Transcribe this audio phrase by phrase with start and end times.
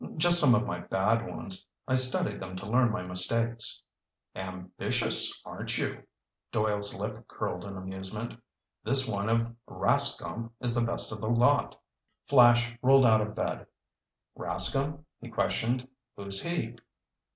[0.17, 1.67] "Just some of my bad ones.
[1.87, 3.83] I study them to learn my mistakes."
[4.35, 6.01] "Ambitious, aren't you?"
[6.51, 8.33] Doyle's lip curled in amusement.
[8.83, 11.79] "This one of Rascomb is the best of the lot."
[12.25, 13.67] Flash rolled out of bed.
[14.35, 15.87] "Rascomb?" he questioned.
[16.15, 16.77] "Who's he?"